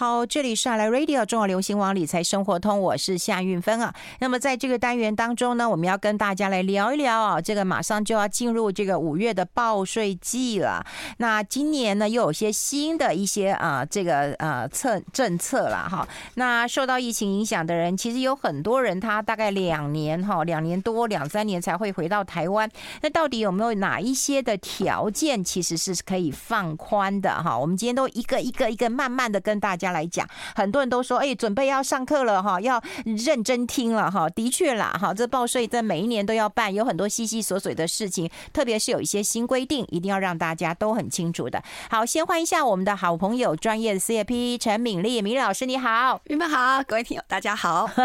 [0.00, 3.94] 好，这里是阿来 Radio 中广流行网理财生活通，我是夏韵芬啊。
[4.20, 10.82] 那么在这个单元当中呢，我们要跟大家来聊一聊啊，这个马上就要进入这个五月的报税季了。
[11.18, 16.08] 那今年呢，又有些新的一些啊，这个呃策政策了哈。
[16.36, 22.66] 那受到疫情影响的人，其实有很多人，他大概两年哈，两年多两三年才会回到台湾。
[23.02, 27.58] 那到底有没有哪一些的条件，其实是可以放宽的哈？
[27.58, 30.28] 我们今天都一个一个一个慢慢的跟大家来讲。
[30.54, 34.28] 很多人都说，哎，准备要上课了哈，要认真听了哈。
[34.30, 41.62] 的确啦，哈，这报税在每一年都要办，有很多细细琐琐的事情，特别是有一些新规定，一定要让大家都很清楚的。
[41.90, 47.88] 好，先欢迎一下我们的好朋友，专业的 CFP 陈敏丽，敏俐老师你好，你们好， 各位听友大家好。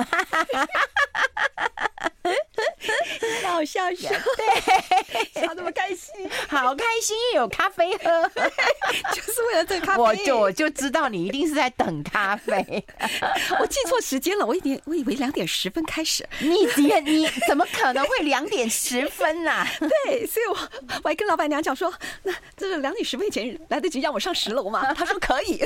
[3.44, 8.30] 好笑笑，对， 笑那么开心， 好开心，有咖啡喝，
[9.14, 10.02] 就是为了这咖啡。
[10.02, 12.86] 我就我就知道你一定是在等咖啡，
[13.60, 19.66] 我记错时间了，我一点我以为两点十分开始，你点你怎么可能会两点十分呢？
[19.80, 20.58] 对，所以我
[21.04, 24.94] 我还跟老板娘讲说，那这个两点十分以前来得及让我上十楼吗？
[24.94, 25.64] 他说可以，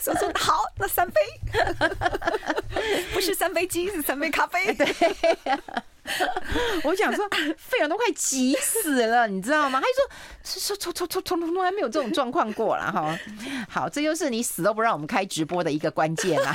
[0.00, 1.20] 所以说好，那三杯，
[3.12, 4.94] 不是三杯鸡，是三杯咖啡， 对。
[6.82, 9.80] 我想说，费勇都快急死了，你知道吗？
[9.80, 9.92] 他就
[10.42, 13.16] 说，说，从从从从从来没有这种状况过了哈。
[13.68, 16.52] 好，这就是你死都不让我们开直播的一个关键啦。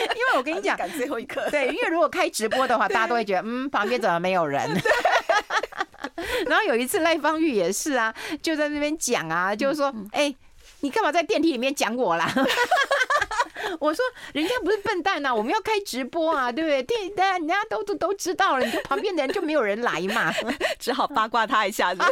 [0.00, 1.48] 因为我跟你讲，赶最后一刻。
[1.50, 4.68] 对，因为如果开直播的话，大家都会觉得，嗯，旁边怎么没有人？
[6.48, 10.34] 然后有一次赖芳玉也是啊，就在那边讲啊，就是说，哎，
[10.82, 12.30] 你干嘛在电梯里面讲我啦？
[13.80, 16.82] 我说，人家不是笨蛋呐、啊，我们要开直播啊，对不对？
[16.82, 20.32] 电大家人家都都都知道了，你就旁边的人就没有人来嘛，
[20.78, 22.02] 只好八卦他一下子。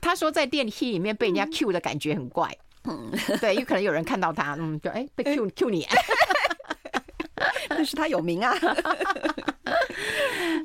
[0.00, 2.54] 他说在电梯里面被人家 Q 的感觉很怪，
[2.84, 3.10] 嗯，
[3.40, 5.86] 对，有可能有人看到他，嗯，就哎被 Q Q 你，
[7.68, 8.54] 但是他有名啊。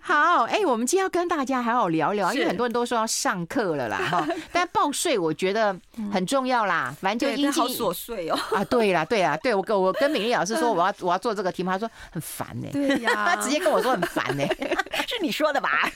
[0.02, 4.28] 好，哎、欸，我们今天要跟大家好好聊聊，因为很多人都说要上课了啦，哈。
[4.52, 5.76] 但报税我觉得
[6.12, 8.40] 很重要啦，反正就应好琐碎哦。
[8.54, 12.72] 啊，对啦，对啦，对我跟我跟敏丽老师说我要我要做这个题目，他说很烦呢、欸。
[12.72, 14.78] 对呀，他直接跟我说很烦呢、欸，
[15.08, 15.90] 是你说的吧？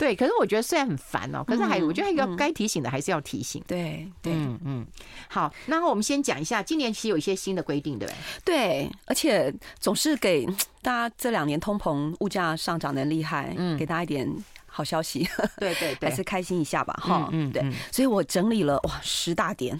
[0.00, 3.62] 对，可是我觉得虽然很烦哦、喔，可是还有我觉得还要该提醒的还是要提醒。
[3.66, 4.86] 对对嗯嗯。
[5.28, 8.56] 好，那我们先讲一下，今年其实有一些新的规定，对不对？
[8.56, 10.48] 对，而且总是给。
[10.82, 14.26] 大家这两年通膨物价上涨的厉害，嗯，给大家一点
[14.64, 15.28] 好消息，
[15.58, 17.62] 对 对对，还是开心一下吧，哈，嗯，对，
[17.92, 19.78] 所以我整理了哇十大点。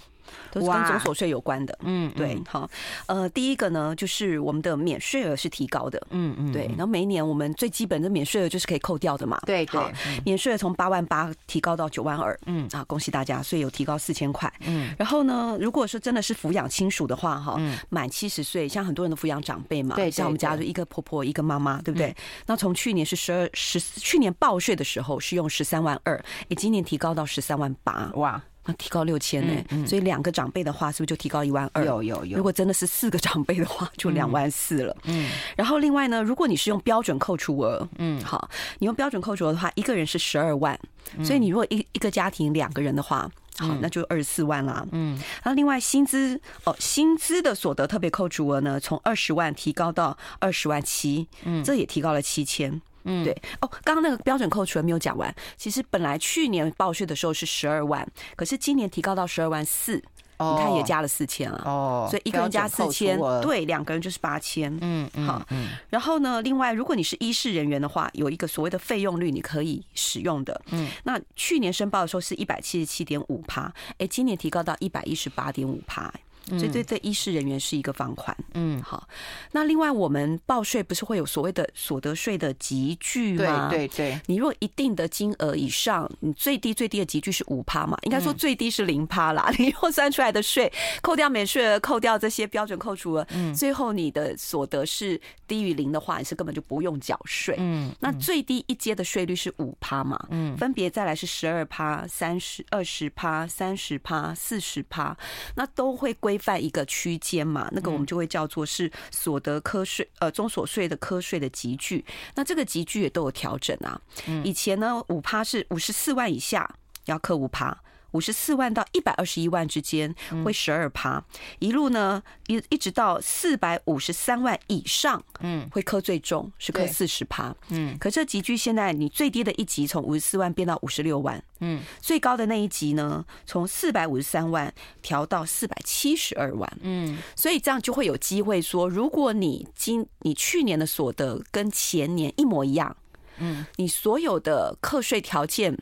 [0.51, 2.69] 都是跟总所税有关的，嗯，对，好，
[3.07, 9.81] 呃，第一个呢，就是我们的免税额是提高的，嗯嗯，对，然后每一年我们最基本的免税额就是可以扣掉的嘛，对对，
[10.25, 12.69] 免税额从八万八提高到九万二，嗯。
[12.73, 22.15] 啊，恭喜大家，所以有提高四千块，嗯，然后呢，如果说真的是抚养亲属的话，哈，满七十岁，像很多人的抚养长辈嘛，对，像我们家就一个婆婆一个妈妈，对不对？
[22.47, 26.17] 那从去年是十二十，去年报税的时候是用十三万二，
[26.49, 28.41] 哎，今年提高到十三万八，哇。
[28.71, 31.85] 那提高六千呢，所以两个长辈的话，是不是就提高一万二？
[31.85, 32.37] 有有有。
[32.37, 34.97] 如果真的是四个长辈的话，就两万四了。
[35.05, 35.29] 嗯。
[35.57, 38.49] 然后另外呢，如果你是用标准扣除额，嗯，好，
[38.79, 40.79] 你用标准扣除额的话，一个人是十二万，
[41.25, 44.87] 所以你如果一一个家庭两个人的话，好，那就二十四万啦。
[44.93, 45.17] 嗯。
[45.43, 52.81] 然后另外薪资哦，薪资的所得特别扣除额呢，从二十万提高到二十万七，嗯，这也提高了七千。
[53.05, 55.35] 嗯，对哦，刚刚那个标准扣除还没有讲完。
[55.57, 58.07] 其实本来去年报税的时候是十二万，
[58.37, 60.03] 可是今年提高到十二万四，
[60.39, 61.63] 哦，你看也加了四千了。
[61.65, 64.77] 哦，所以一个人加四千，对，两个人就是八千。
[64.81, 65.47] 嗯嗯，好。
[65.89, 70.61] 然后呢，另外如果你是医事人员的话，有一个所谓的费用率你可以使用的。
[70.71, 76.13] 嗯，那去年申报的时候是一百七十七点五趴，哎，今年提高到一百一十八点五趴。
[76.59, 78.37] 所以对对，医师人员是一个放宽。
[78.55, 79.07] 嗯，好。
[79.53, 83.69] 那另外，我们报税不是会有所谓的所得税的集聚吗？
[83.71, 84.21] 对对对。
[84.27, 87.97] 你若一定的金额以上，你最低最低的集聚是五趴嘛？
[88.03, 89.49] 应该说最低是零趴啦。
[89.59, 97.55] 你又算出来的税，扣掉免税额，扣掉这些标准扣除额，嗯，最后你的所得是低于零的话，你是根本就不用缴税。
[97.59, 97.95] 嗯。
[98.01, 100.19] 那最低一阶的税率是五趴嘛？
[100.31, 100.57] 嗯。
[100.57, 105.17] 分别再来是十二趴、三十、二十趴、三十趴、四十趴，
[105.55, 106.40] 那都会归。
[106.41, 112.05] 犯一个区间嘛，那个我们就会叫做是所得科税，呃，中所税的科税的集聚。
[112.35, 114.01] 那这个集聚也都有调整啊。
[114.43, 116.69] 以前呢，五趴是五十四万以下
[117.05, 117.77] 要课五趴，
[118.13, 120.15] 五十四万到一百二十一万之间
[120.45, 121.23] 会十二趴，
[121.59, 127.97] 一路呢一一直到四百五十三万以上，嗯，会课最重，是课四十趴，嗯。
[127.99, 134.73] 可这集距现在你最低的一级从五十四万变到五十六万，嗯，最高的那一级呢，从四百五十三万
[135.03, 137.19] 调到四百七十二万，嗯。
[137.37, 142.97] 所以这样就会有机会说，如果你今你去年的所得跟前年一模一样，
[143.39, 145.79] 嗯，你所有的课税条件。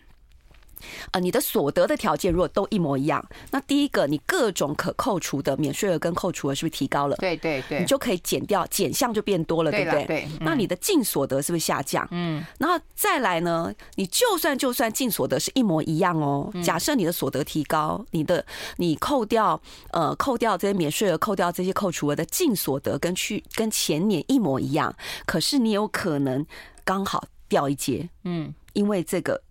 [1.13, 7.17] 呃，你的所得的条件如果都一模一样，那第一个，你各种可扣除的免税额跟扣除额是不是提高了？
[7.17, 10.05] 对对对，你就可以减掉，减项就变多了，对不对？
[10.05, 10.29] 对。
[10.41, 12.07] 那你的净所得是不是下降？
[12.11, 12.45] 嗯。
[12.59, 18.45] 然后再来呢，你就算就算净所得是一模一样哦，假设你的所得提高，你的
[18.77, 19.61] 你扣掉
[19.93, 24.95] 呃扣掉这些免税额，扣掉这些扣除额的净所得跟去跟前年一模一样，
[25.27, 26.45] 可是你有可能
[26.85, 29.43] 刚好掉一阶，嗯，因为这个。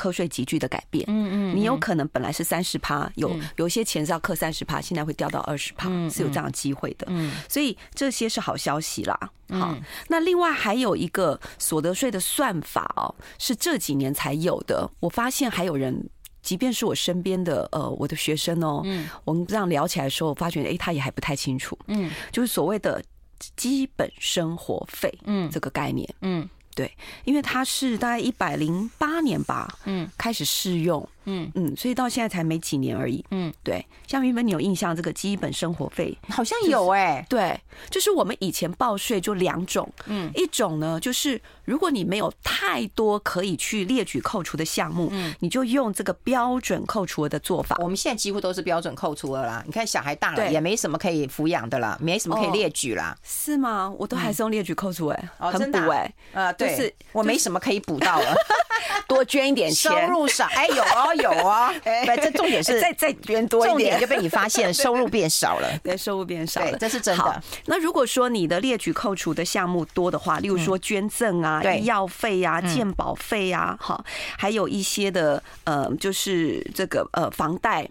[0.00, 9.30] 课税急剧的改变，嗯嗯，你有可能本来是三十趴，有有一些钱是要课三十趴，现在会掉到二十趴，是有这样的机会的，嗯，所以这些是好消息啦。
[9.50, 9.76] 好，
[10.08, 14.90] 那另外还有一个所得税的算法哦，是这几年才有的。
[15.00, 16.08] 我发现还有人，
[16.40, 23.04] 即便是我身边的呃我的学生哦，嗯，我们这样聊起来的时候，我发觉哎，他也还不太清楚，嗯，就是所谓的
[23.54, 26.48] 基本生活费，嗯，这个概念，嗯。
[26.74, 26.90] 对，
[27.24, 31.06] 因为它是大概一百零八年吧，嗯，开始试用。
[31.30, 31.52] 嗯。
[31.54, 33.24] 嗯，所以到现在才没几年而已。
[33.30, 36.16] 嗯，对，像原本你有印象，这个基本生活费？
[36.28, 37.58] 好像有哎，对，
[37.90, 47.76] 就是我们以前报税就两种，嗯，一种呢就是如果你没有太多可以去列举扣除的项目，嗯，你就用这个标准扣除的做法。
[47.78, 49.62] 我们现在几乎都是标准扣除了啦。
[49.66, 53.16] 你看小孩大了，也没什么可以抚养的了，没什么可以列举啦。
[53.22, 53.92] 是吗？
[53.98, 58.34] 我都还是用列举扣除哎，很补哎，呃，对，是我没什么可以补到了，
[59.06, 60.46] 多捐一点钱，收入少。
[60.46, 61.14] 哎，有哦。
[61.22, 67.42] 有啊， 哎，这重点是再再捐多一点，重点就被你发现 收入变少了，对，收入变少了，这是真的。
[67.66, 74.04] 那如果说你的列举扣除的项目多的话，例如说捐赠啊、医药费啊、健保费啊，好，
[74.38, 77.88] 还有一些的呃，就是这个呃房贷。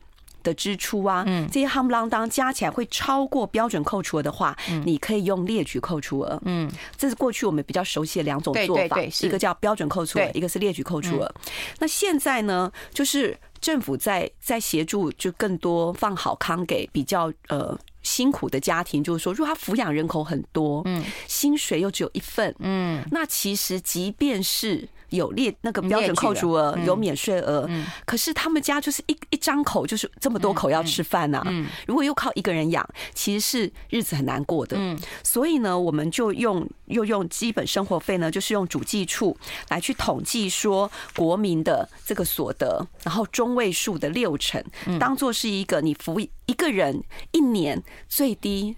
[0.49, 6.39] 的支出啊，这些夯不啷当加起来会超过标准扣除额的话，你可以用列举扣除额。
[6.45, 11.31] 嗯，这是过去我们比较熟悉的两种做法，一个叫标准扣除额，一个是列举扣除额。
[11.79, 17.77] 那现在呢，就是政府在在协助，就更多放好康给比较呃
[18.09, 24.89] 辛苦的家庭，就是说，如果他抚养人口很多，嗯，薪水又只有一份，嗯，那其实即便是。
[25.09, 27.67] 有列那个标准扣除额，有免税额，
[28.05, 31.43] 可是他们家就是一一张口就是这么多口要吃饭呐。
[31.87, 34.77] 如果又靠一个人养，其实是日子很难过的。
[34.79, 39.35] 嗯所以呢，我们就用又用基本生活费呢，就是用主计处
[39.69, 44.63] 来去统计说国民的这个所得，然后中位数的六成，
[44.99, 48.75] 当做是一个你扶一个人一年最低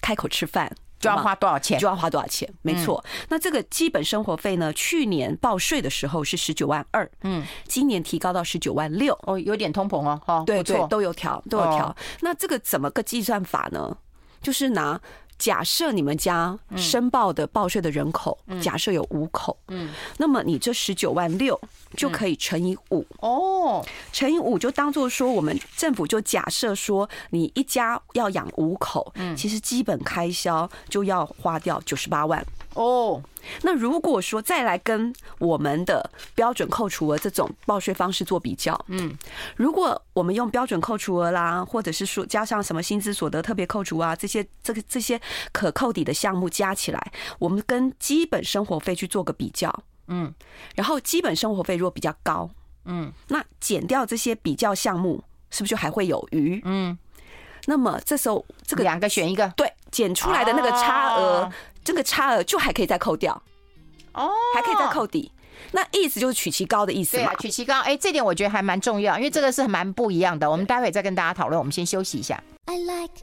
[0.00, 0.74] 开口吃饭。
[0.98, 1.78] 就要花多少钱？
[1.78, 2.46] 就要花多少钱？
[2.60, 3.02] 没错。
[3.30, 4.70] 那这个基本生活费呢？
[4.74, 11.96] 去年报税的时候是十九万二，嗯，今年提高到十九万六，哦，有点通膨哦，哈，对对，都有调，都有调。
[12.20, 13.96] 那这个怎么个计算法呢？
[14.42, 15.00] 就是拿。
[15.40, 19.88] 假设你们家申报的报税的人口，假设有五口，嗯，
[20.18, 21.58] 那么你这十九万六
[21.96, 23.04] 就可以乘以五。
[23.20, 23.82] 哦，
[24.12, 32.44] 乘以五就当做说，我们政府就假设说，你一家要养五口，嗯，其实基本开销就要花掉九十八万。
[32.74, 33.20] 哦，
[33.62, 39.16] 那如果说再来跟我们的标准扣除额这种报税方式做比较，嗯，
[39.56, 45.20] 如果我们用标准扣除额啦，或者是说加上什么薪资所得特别扣除啊，这些这个这些
[45.52, 49.74] 可扣抵的项目加起来，我们跟基本生活费去做个比较，
[50.06, 50.32] 嗯，
[50.76, 52.48] 然后基本生活费如果比较高，
[52.84, 56.60] 嗯，那减掉这些比较项目，是不是就还会有余？
[56.64, 56.96] 嗯，
[57.66, 61.50] 那么这时候这个两个选一个，对，减出来的那个差额。
[61.82, 63.32] 这个差额就还可以再扣掉，
[64.12, 65.32] 哦，还可以再扣抵，
[65.72, 67.24] 那意思就是取其高的意思嘛。
[67.24, 70.48] 对啊，取其高，哎，这点我觉得还蛮重要，因为这个是蛮不一样的。
[70.48, 72.40] 我们待会再跟大家讨论，我们先休息一下。
[72.66, 73.14] I like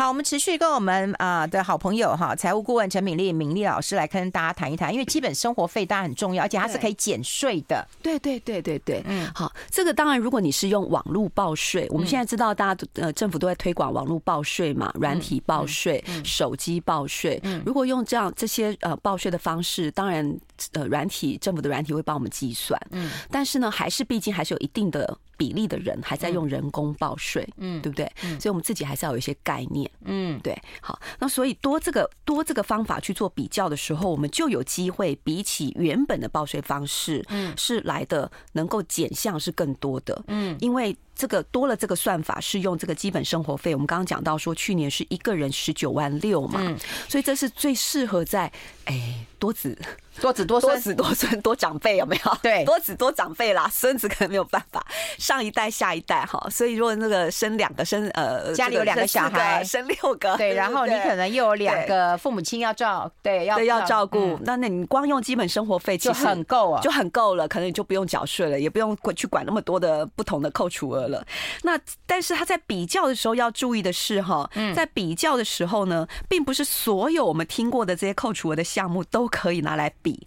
[0.00, 7.86] 好，我们持续跟我们啊的好朋友哈，财务顾问陈敏丽敏丽老师来跟大家谈一谈，因为基本生活费当然很重要，而且它是可以减税的。
[8.02, 17.38] 对对对对对，嗯，好，这个当然如果你是用网络报税，我们现在知道大家呃政府都在推广网络报税嘛，软体报税、手机报税。
[17.66, 20.34] 如果用这样这些呃报税的方式，当然
[20.72, 22.80] 呃软体，政府的软体会帮我们计算。
[22.90, 28.10] 嗯，但是呢，还是毕竟还是有一定的比例的人还在用人工报税，嗯，对不对？
[28.22, 29.90] 嗯，所以我们自己还是要有一些概念。
[30.04, 30.56] 嗯，对。
[30.80, 40.22] 好，那所以多这个多这个方法去做比较的时候，我们就有机会比起原本的报税方式，嗯，是来的能够减项是更多的。
[40.26, 40.96] 嗯，因为。
[41.20, 43.74] 这个多了，这个算法是用这个基本生活费。
[43.74, 46.74] 我们刚刚讲到说，去年是一个人十九万六嘛，
[47.10, 48.50] 所以这是最适合在
[48.86, 49.76] 哎多子。
[50.20, 52.36] 多子多孙，多子多孙 多长辈有没有？
[52.42, 54.84] 对，多子多长辈啦，孙子可能没有办法，
[55.18, 56.46] 上一代下一代哈。
[56.50, 64.36] 所以如果那个生两个生呃，家里有两个小孩，生六个，对，然后你可能又有两个父母亲要照，对，要要照顾。
[64.42, 71.26] 那那你光用基本生活费其实就很够啊，就很够了，可能你就不用缴税了，也不用去管那么多的不同的扣除额了。
[71.62, 80.26] 那但是他在比较的时候要注意的是哈，在比较的时候呢，并不是所有我们听过的这些扣除额的项目都可以拿来比。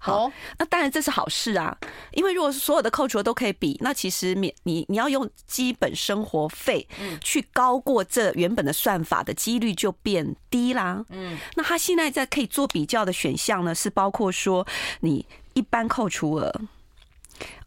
[0.00, 1.76] 好，那当然这是好事啊，
[2.12, 6.86] 因为如果是所有的扣除额都可以比，那其实免你你要用基本生活费
[7.20, 11.04] 去高过这原本的算法的几率就变低啦。
[11.08, 14.64] 嗯，那他现在在可以做比较的选项呢，是包括说
[15.00, 16.54] 你一般扣除额，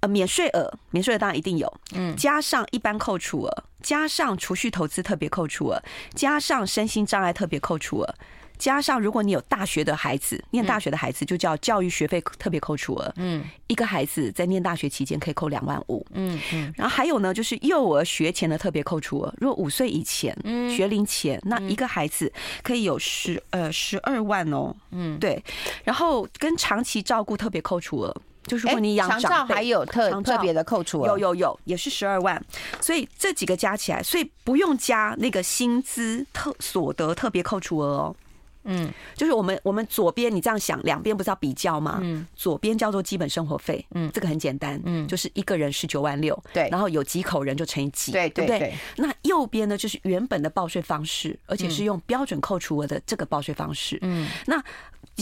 [0.01, 5.81] 呃，免税额，免税额当然一定有，嗯，加上一般扣除额，加上储蓄投资特别扣除额，
[6.13, 8.15] 加上身心障碍特别扣除额。
[8.57, 13.11] 加上，如果你有大学的孩子，念大学的孩子就叫教育学费特别扣除额。
[13.15, 16.05] 嗯，一个孩子在念大学期间可以扣两万五。
[16.13, 24.75] 嗯嗯，然后还有呢，就是幼儿学前的特别扣除额，如果五岁以前，嗯，学龄前，那一个孩子可以有十呃十二万哦。
[24.91, 25.43] 嗯，对。
[25.83, 32.43] 然后跟长期照顾特别扣除额，就是如果你养长照还有特特别的扣除，有有有，也是十二万。
[32.79, 38.15] 所以这几个加起来，所以不用加那个薪资特所得特别扣除额哦。
[38.63, 41.98] 嗯，就是我们我们左边你这样想，两边不是要比较吗？
[42.03, 48.75] 嗯，左边叫做基本生活费，嗯，这个很简单，嗯，就是一个人十九万六，对，然后有几口人就乘以几，对对对。
[48.98, 54.63] 那右边呢，就是原本的报税方式，而且是用标准扣除额的这个报税方式，嗯，那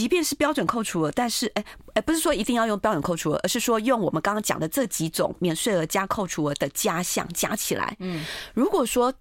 [0.00, 9.12] 即便是标准扣除额，但是哎哎，不是说一定要用标准扣除额，而是说用我们刚刚讲的这几种免税额加扣除额的加项加起来，嗯，如果说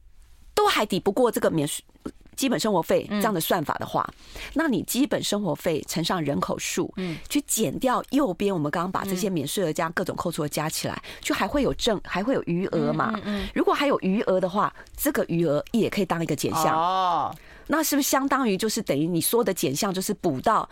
[0.55, 1.83] 都还抵不过这个免税。
[2.39, 4.09] 基本生活费这样的算法的话，
[4.53, 13.19] 那你基本生活费乘上人口数，嗯，去减掉右边我们刚刚把这些免税额加各种扣除额加起来，就还会有正，还会有余额嘛？
[13.25, 16.73] 嗯，如果还有余额的话，这个余额也可以当一个减项。
[16.73, 17.35] 哦。
[17.67, 20.67] 那是不是相当于就是等于你说的减项就是补到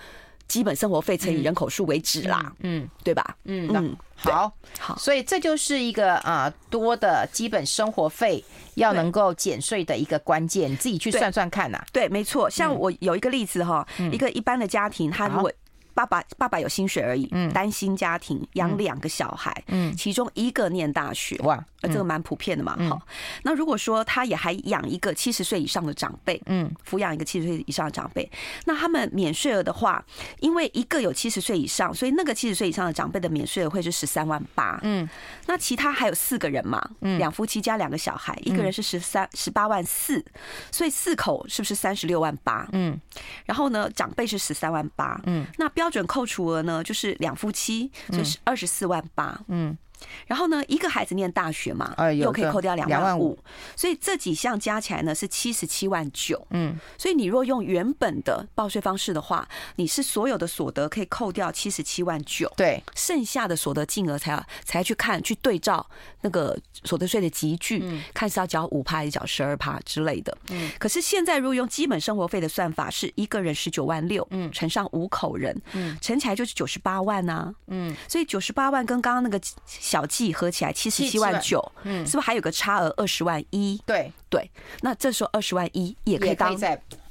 [0.48, 2.52] 基本生活费乘以人口数为止啦？
[2.60, 3.38] 嗯，对吧？
[3.46, 3.96] 嗯嗯。
[4.20, 11.80] 好好，所以这就是一个啊多的基本生活费要能够减税的一个关键，你自己去算算看呐。
[11.94, 12.50] 对，没错。
[12.50, 15.52] 像我有一个例子哈，一个一般的家庭，他如果
[15.98, 21.66] 爸爸爸爸有薪水而已，嗯，单薪家庭养两个小孩，嗯，其中一个念大学，哇。
[21.82, 23.00] 呃，这个蛮普遍的嘛，好。
[23.44, 28.28] 那如果说他也还养一个七十岁以上的长辈，嗯，抚养一个七十岁以上的长辈，
[28.66, 30.04] 那他们免税额的话，
[30.40, 35.08] 因为一个有七十岁以上，所以那个七十岁以上的长辈的免税额会是十三万八，嗯。
[35.46, 40.26] 那其他还有四个人嘛，嗯，两夫妻加两个小孩，一个人是十三十八万四，
[40.72, 42.68] 所以四口是不是三十六万八？
[42.72, 43.00] 嗯。
[43.46, 45.46] 然后呢，长辈是十三万八，嗯。
[45.58, 49.78] 那标准扣除额呢，就是两夫妻就是二十四万八，嗯。
[50.28, 53.38] 然后呢，一个孩子念大学嘛，又可以扣掉两万五，
[53.76, 56.46] 所以这几项加起来呢是七十七万九。
[56.52, 65.86] 嗯，所以你若用原本的报税方式的话，你是所有的所得可以扣掉七十七万九，对，剩下的所得金额才要才去看去对照
[66.22, 70.38] 那个所得税的集距，看是要缴五趴还是缴十二趴之类的。
[70.50, 79.40] 嗯，可是现在如果用基本生活费的算法，是一个人十九万六，嗯，乘上五口人，嗯，乘起来就是九十八万呐，嗯，所以九十八万跟刚刚那个。
[79.88, 83.82] 小计合起来七十七万九，嗯，是不是还有个差额二十万一？
[83.86, 84.12] 对。
[84.30, 84.52] 对，
[84.82, 86.52] 那这时候二十万一也可以当，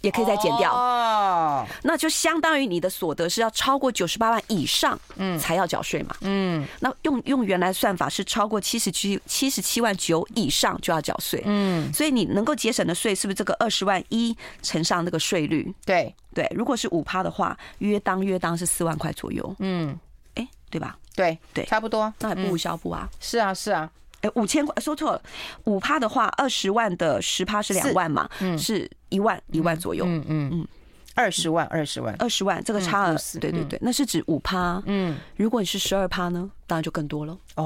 [0.02, 0.70] 也可以再减掉。
[0.70, 15.74] 哦，那就相当于你的所得是要超过九十八万以上，嗯，才要缴税嘛，嗯，那用用原来算法是超过七十七七十七万九以上就要缴税，嗯，所以你能够节省的税是不是这个二十万一乘上那个税率？
[15.86, 16.14] 对。
[16.34, 19.98] 对，如果是五趴的话，约当约当是四万块左右，嗯，
[20.34, 20.98] 哎，对吧？
[21.16, 23.08] 对对，差不多，那还不如消补啊！
[23.18, 25.22] 是啊是啊，哎，五千块说错了，
[25.64, 30.50] 五趴的话，二十万的十趴是两万嘛，嗯，是一万一万左右，嗯嗯。
[30.52, 30.68] 嗯，
[31.14, 32.14] 二十万二十万。
[32.18, 37.36] 二十万，这个差额，对对对，那是指五趴，嗯，如果你是十二趴呢，当然就更多了。
[37.54, 37.64] 哦，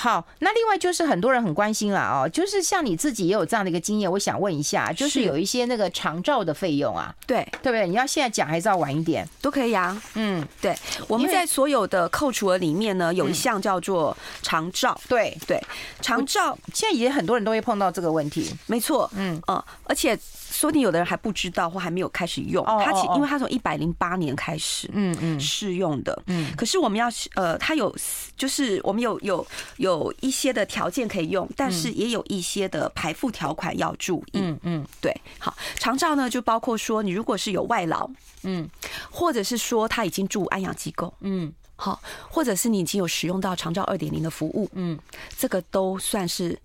[0.00, 7.86] 好，那另外就是很多人很关心了哦，就是像你自己也有这样的一个经验，我想问一下，就是有一些那个长照的费用啊，对对不对？
[7.86, 9.28] 你要现在讲还是要晚一点？
[9.42, 10.00] 都可以啊。
[10.14, 10.74] 嗯，对，
[11.06, 14.98] 我们在所有的扣除额里面呢，有一项叫做长照。
[15.06, 15.62] 对对，
[16.00, 19.10] 长照现在也很多人都会碰到这个问题，没错。
[19.14, 20.18] 嗯嗯，而且。
[20.50, 27.94] 说不定有的人还不知道或还没有开始用，它其因为它从一百零八年开始，嗯嗯，试用的，嗯，可是我们要呃，它有
[28.36, 38.10] 就是我们有有有一些的条件可以用，但是也有一些的排付条款要注意，嗯嗯，对，好，长照呢就包括说你如果是有外劳，
[38.42, 38.68] 嗯，
[39.08, 44.98] 或者是说他已经住安养机构，嗯，好，或者是你已经有使用到长照二点零的服务，嗯，
[45.38, 46.58] 这个都算是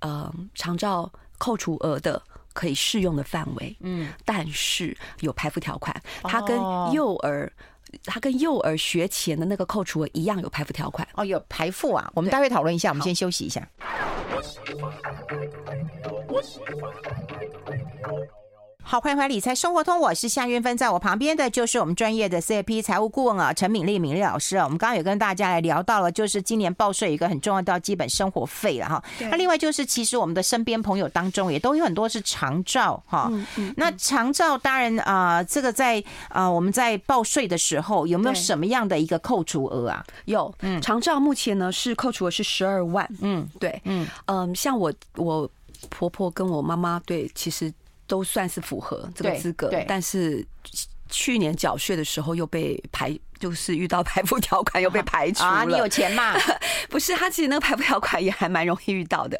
[0.00, 2.20] 呃长照扣除额的。
[2.54, 6.56] 可以适用的范围，嗯，但是有排付条款，它跟
[6.92, 7.52] 幼儿，
[8.04, 11.06] 它跟幼儿学前的那个扣除额一样有排付条款。
[11.14, 13.68] 哦，有排付啊，我们待会讨论一下，我们先休息一下。
[18.86, 24.64] 好，欢迎回来理财生活通，我是夏云芬，在我旁边的就是我们专业的 CFP 财务顾问啊，陈敏丽敏丽老师啊。
[24.64, 29.02] 我们刚刚有跟大家来聊到了，就是今年报税一个很重要的基本生活费了哈。
[29.30, 33.32] 那另外就是，其实我们的身边朋友当中也都有很多是长照哈。
[33.76, 40.04] 那长照当然啊，这个在啊我们在报税的时候有没有什么样的一个扣除额啊？
[40.26, 43.08] 有，嗯，长照目前呢是扣除额是十二万。
[43.22, 45.50] 嗯，对，嗯嗯，像我我
[45.88, 47.72] 婆婆跟我妈妈对，其实。
[48.14, 50.46] 都算是符合这个资格，但是
[51.10, 55.50] 去年缴税的时候又被排，就是遇到排付条款又被排除了。
[55.50, 56.32] 啊，你有钱嘛？
[56.88, 59.36] 不是，他其实那个排付条款也还蛮容易遇到的。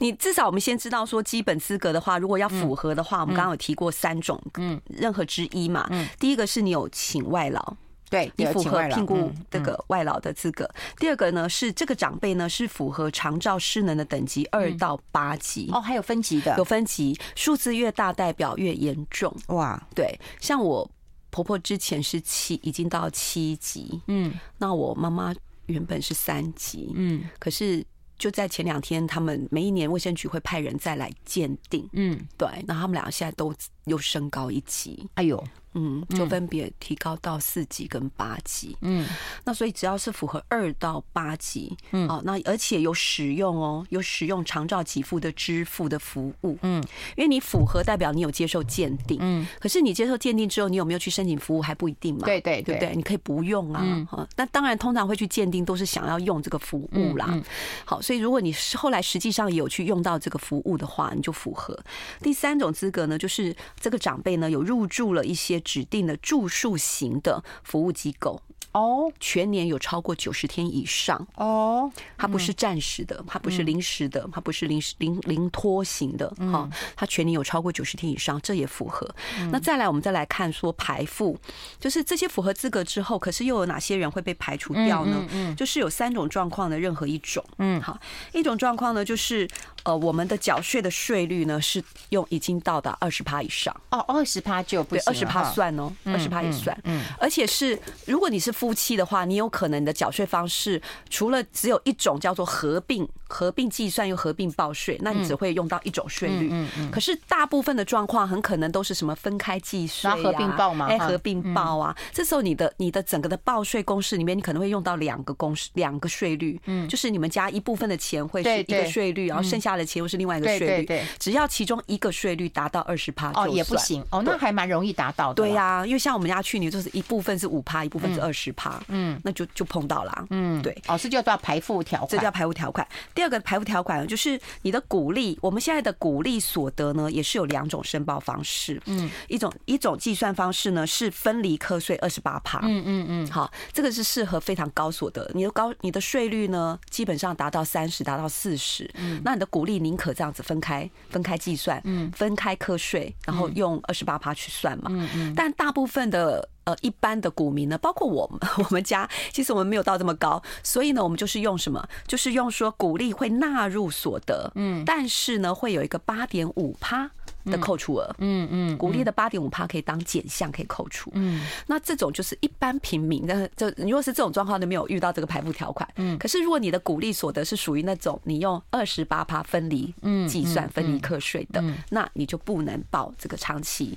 [0.00, 5.86] 你至少我们先知道说基本资格的话，如果要符合的话，我们刚刚有提过三种，嗯，任何之一嘛。
[5.88, 7.76] 嗯，第一个是你有请外劳。
[8.10, 10.68] 对，你符合聘雇这个外劳的资格。
[10.98, 15.68] 第二个呢，是这个长辈呢是符合长照失能的等级二到八级。
[15.72, 19.34] 哦，还有分级的，有分级，数字越大代表越严重。
[19.48, 20.90] 哇，对，像我
[21.30, 24.00] 婆婆之前是七，已经到七级。
[24.06, 25.34] 嗯，那我妈妈
[25.66, 26.90] 原本是三级。
[26.94, 27.84] 嗯，可是
[28.16, 31.86] 就在前两天，他们每一年卫生局会派人再来鉴定。
[31.92, 35.08] 嗯，对，那他们两个现在都又升高一级。
[35.14, 35.42] 哎呦。
[35.74, 38.76] 嗯，就分别提高到四级跟八级。
[38.80, 39.06] 嗯，
[39.44, 46.82] 那所以只要是符合二到八级，嗯，哦，那而且有使用哦，有使用长照给付的支付的服务，嗯，
[47.16, 52.24] 因为你符合代表你有接受鉴定，嗯，可是你接受鉴定之后，你有没有去申请服务还不一定嘛？
[52.24, 57.38] 对对对，对，你可以不用啊，哈，那当然通常会去鉴定都是想要用这个服务啦。
[57.84, 61.78] 好，所以如果你是后来实际上也有去用到这个服务的话，你就符合。
[62.22, 65.57] 第三种资格呢，就是这个长辈呢有入住了一些。
[65.60, 68.40] 指定的住宿型的服务机构。
[68.72, 71.26] 哦，全年有超过九十天以上。
[71.34, 79.08] 哦，它不是暂时的，它不是临时的，它不是临时临临拖型的哈，它全年有超过九十天以上，这也符合。
[79.50, 81.36] 那再来，我们再来看说排付，
[81.80, 85.26] 就是这些符合资格之后，可是又有哪些人会被排除掉呢？
[85.32, 87.42] 嗯，就是有三种状况的任何一种。
[87.56, 87.98] 嗯，好，
[88.32, 89.48] 一种状况呢，就是
[89.82, 93.74] 呃，我们的缴税的税率呢是用已经到达二十趴以上。
[93.90, 95.38] 哦，二十趴就不对，二十趴。
[95.48, 124.02] 算哦，二十趴也算，嗯，而且是如果你是夫妻的话，你有可能你的缴税方式除了只有一种叫做合并合并计算又合并报税，那你只会用到一种税率，嗯嗯，可是大部分的状况很可能都是什么分开计税啊，合并报嘛，哎，合并报啊，这时候你的你的整个的报税公式里面，你可能会用到两个公式，两个税率，嗯，就是你们家一部分的钱会是一个税率，然后剩下的钱又是另外一个税率，对，只要其中一个税率达到二十趴哦，也不行。
[124.10, 125.34] 哦，那还蛮容易达到的。
[125.34, 132.86] 对呀，因为像我们家去年就是一部分是五趴，一部分是二十趴，嗯，那就就碰到了，嗯，对，哦，这叫做排付条款，这叫排付条款。
[133.14, 155.52] 第二个排付条款就是你的股利，我们现在的股利所得呢，也是有两种申报方式，嗯，一种一种计算方式呢是分离课税二十八趴，嗯嗯嗯，好，这个是适合非常高所得，你的高你的税率呢基本上达到三十，达到四十，嗯，那你的股利宁可这样子分开分开计算，嗯，分开课税，然后用二十八趴去算嘛，嗯嗯，但。
[155.58, 161.88] 大部分的呃一般的股民呢，包括我们， 我们家其实我们没有到这么高，所以呢，我们就是用什么？
[162.06, 167.10] 就是用说股利会纳入所得，嗯，但是呢，会有一个八点五趴
[167.46, 179.94] 的扣除额，嗯嗯，股利的八点五趴可以当减项可以扣除，嗯，那这种就是一般平民，但是就如果是这种状况，都没有遇到这个排付条款，嗯，可是如果你的股利所得是属于那种你用二十八趴分离
[180.28, 183.96] 计算分离课税的，那你就不能报这个长期。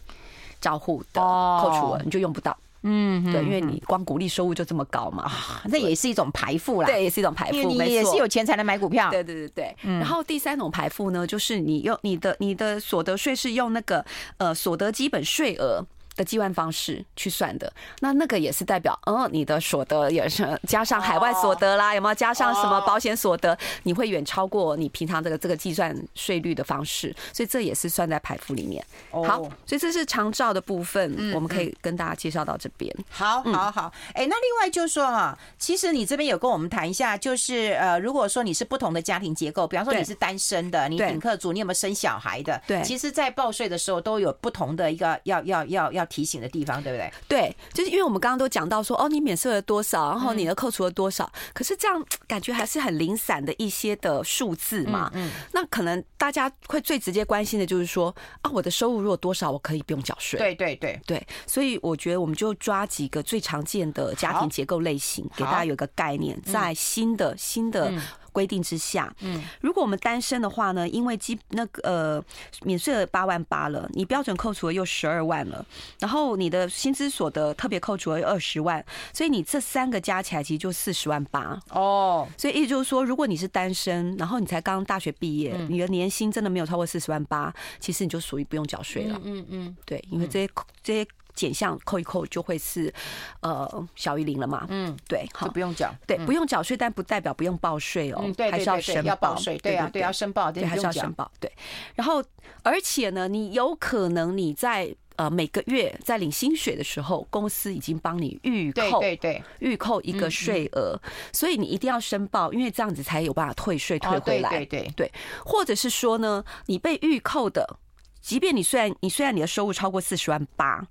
[0.62, 9.76] 照护的扣除额你就用不到嗯，对，因为你光股利收入就这么高嘛，啊，那也是一种排富啦，对，也是一种排富，你也是有钱才能买股票，对对对对。
[9.84, 14.04] 然后第三种排富呢，就是你用你的你的所得税是用那个
[14.38, 15.86] 呃所得基本税额。
[16.22, 23.58] 的计算方式去算的，那那个也是代表，嗯，你的所得也是加上海外所得啦，有没有加上什么保险所得？
[23.84, 28.86] 你会远超过你平常这个这个计算税率的方式，所以这也是算在排付里面。
[29.12, 32.94] 好，所以这是长照的部分，我们可以跟大家介绍到这边。
[33.10, 33.92] 好，好，好。
[34.14, 42.62] 哎，那另外就是说哈，其实你这边有跟我们谈一下，就是呃，如果说你是不同的家庭结构，比方说你是单身的，你顶客族，你有没有生小孩的？
[42.68, 46.06] 对，其实，在报税的时候都有不同的一个要要要要。
[46.12, 47.12] 要提醒的地方，对不对？
[47.28, 55.10] 对，就是因为我们刚刚都讲到说，哦，你免税了多少，然后你的扣除了多少，嗯、可是这样感觉还是很零散的一些的数字嘛。
[55.14, 60.40] 嗯，嗯，那可能大家会最直接关心的就是说，啊，我的收入如果多少，我可以不用缴税。
[60.40, 67.92] 对对对对，所以我觉得我们就抓几个最常见的家庭结构类型，给大家有一个概念，在新的新的。
[68.32, 72.24] 嗯规定之下，嗯，如果我们单身的话呢，因为基那个呃
[72.64, 75.66] 免税额八万八了，你标准扣除额又十二万了，
[76.00, 82.28] 然后你的薪资所得特别扣除额又二十万，所以你这三个加起来其实就四十万八哦。
[82.38, 89.20] 所以意思就是说，如果你是单身，然后你才刚大学毕业，你的年薪真的没有超过四十万八，其实你就属于不用缴税了。
[89.24, 90.50] 嗯嗯，对，因为这些
[90.82, 91.06] 这些。
[91.34, 92.94] 减项扣一扣就会是，
[93.42, 94.66] 呃，小于零了嘛。
[94.70, 95.94] 嗯，对，好，就不用缴。
[96.06, 98.24] 对，不用缴税，但不代表不用报税哦。
[98.36, 99.36] 对，还是要申报。
[99.62, 101.32] 对啊，对，要申报，对，还是要申报。
[101.40, 101.52] 对，
[101.96, 102.24] 然后
[102.64, 111.00] 而且呢，你有可能你在呃每个月在领薪水的时候，公司已经帮你预扣，对对，预扣一个税额，
[111.34, 114.50] 所以你一定要申报，因为这样子才有办法退税退回来。
[114.50, 115.12] 对对对，
[115.46, 117.78] 或者是说呢，你被预扣的。
[118.22, 120.86] 即便你虽然你虽然你的收入超过四十万八，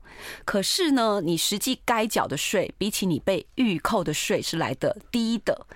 [0.44, 5.66] 可是呢，你实际该缴的税比起你被预扣的税是来的低的，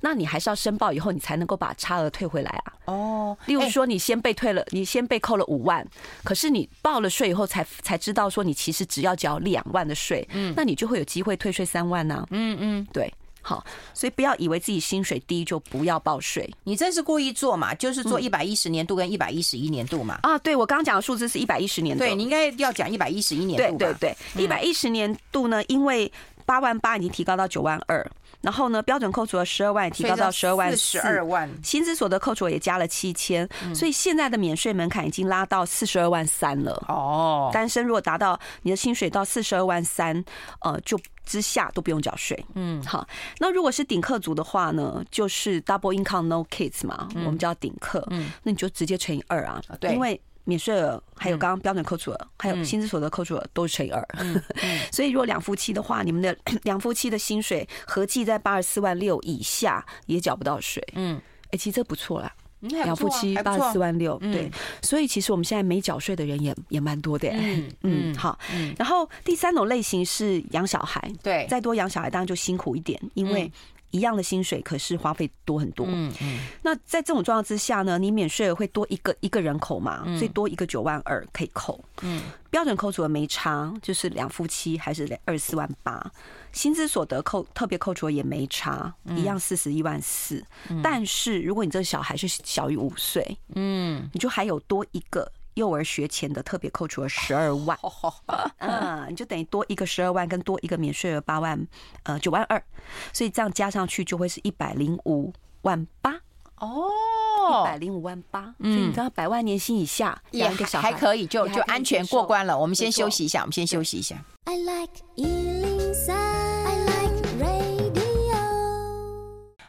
[0.00, 2.72] 那你还是要申报以后，你才能够把差额退回来啊。
[2.86, 5.86] 哦，例如说你先被退了，你先被扣了五万，
[6.24, 12.26] 可是你报了税以后才才知道说你其实只要缴两万的税，嗯，那你就会有机会退税三万呢。
[12.30, 13.12] 嗯嗯，对。
[13.42, 16.48] 好，所以不要以为自己薪水低就不要报税。
[16.64, 17.74] 你这是故意做嘛？
[17.74, 20.18] 就是做一百一十年度跟一百一十一年度嘛？
[20.22, 22.04] 啊，对，我刚刚讲的数字是一百一十年度。
[22.04, 23.78] 对，你应该要讲一百一十一年度。
[23.78, 26.10] 对对对，一百一十年度呢，因为
[26.50, 28.04] 八万八已经提高到九万二，
[28.40, 36.72] 然后呢，标准扣除了十二万也提高到十二万四，十二万，薪资所得扣除也加了七千，所以现在的免税门槛已经拉到四十二万三了。
[36.88, 40.24] 哦，单身如果达到你的薪水到四十二万三，
[40.62, 40.98] 呃，就。
[41.26, 43.06] 之下都不用缴税，嗯，好。
[43.38, 54.06] 那如果是顶客族的话呢，就是 double income no kids 嘛，我们叫顶客，嗯，那你就直接乘以二啊，对，因为免税额还有刚刚标准扣除额，还有薪资所得扣除额都是乘以二，
[54.92, 62.32] 所以如果两夫妻的话，你们的 两夫妻的薪水合计在八十四万六以下也缴不到税，嗯，哎，其实这不错啦。
[62.60, 64.50] 两夫妻八十四万六，对，
[64.82, 68.38] 所以其实我们现在没缴税的人也也蛮多的，嗯嗯，好，
[68.76, 73.50] 然后第三种类型是养小孩，对，再多养小孩当然就辛苦一点，因为
[73.90, 86.10] 一样的薪水，可是花费多很多，嗯嗯，那在这种状况之下呢，你免税额会多一个一个人口嘛，所以多一个九万二可以扣，嗯，标准扣除额没差，就是两夫妻还是二十四万八。
[86.52, 90.44] 薪资所得扣特别扣除也没差，一样四十一万四。
[90.82, 97.78] 但是如果你这个小孩是小于五岁，嗯，你就还有多一个幼儿学前的特别扣除了十二万，
[98.58, 101.66] 嗯，你就等于多一个十二万跟多一个免税额八万，
[102.04, 102.62] 呃，九万二，
[103.12, 105.30] 所以这样加上去就会是一百零五
[105.62, 106.18] 万八
[106.56, 106.88] 哦，
[107.50, 108.54] 一百零五万八。
[108.58, 112.58] 所以你知道百万年薪以下养一个小孩还可以，就就安全过关了。
[112.58, 114.16] 我们先休息一下，我们先休息一下。
[114.44, 114.90] I like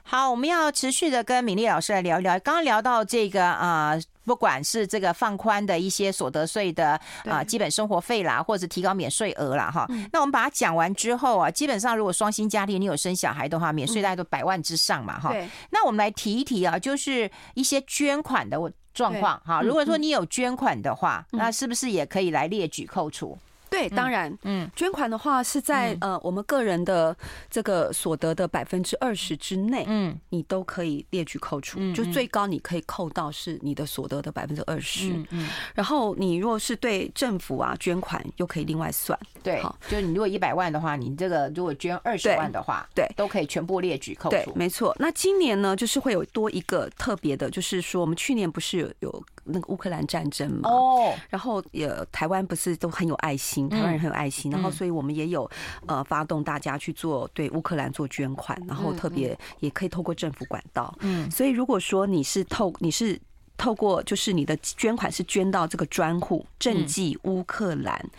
[0.04, 2.38] 好，我们要持续的跟敏俐老师来聊一聊。
[2.40, 6.92] 刚刚聊到这个啊、呃，不管是这个放宽的一些所得税的
[7.26, 9.72] 啊、呃、基本生活费啦，或者提高免税额啦。
[9.72, 9.88] 哈。
[10.12, 15.34] 那我们把它讲完之后啊，基本上如果双薪家庭你有生小孩的话，免税大概都百万之上嘛，哈。
[15.72, 18.58] 那我们来提一提啊，就是一些捐款的
[18.94, 19.62] 状况哈。
[19.62, 23.38] 如果说你有捐款的话，那是不是也可以来列举扣除？
[23.72, 27.16] 对，当然，嗯，捐款的话是在呃我们个人的
[27.50, 44.94] 这个所得的百分之二十之内，嗯，你都可以列举扣除，就最高你可以扣到是你的所得的百分之二十，嗯，然后你如果是对政府啊捐款，又可以另外算，对，好，就你如果一百万的话，你这个如果捐二十万的话，对，都可以全部列举扣除，对，没错。
[45.00, 53.61] 那今年呢，就是会有多一个特别的，就是说我们去年不是有有那个乌克兰战争嘛，哦，然后也台湾不是都很有爱心。
[53.62, 55.50] 心，台湾人很有爱心，然后所以我们也有
[55.86, 60.93] 呃发动大家去做对乌克兰做捐款，然后特别也可以透过政府管道。
[61.02, 63.19] 嗯，所以如果说你是透你是
[63.58, 68.10] 透过就是你的捐款是捐到这个专户赈济乌克兰